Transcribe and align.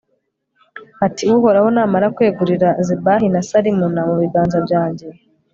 ati 1.05 1.23
uhoraho 1.37 1.67
namara 1.75 2.07
kwegurira 2.15 2.69
zebahi 2.87 3.27
na 3.33 3.41
salimuna 3.49 4.01
mu 4.09 4.15
biganza 4.21 4.57
byanjye 4.65 5.07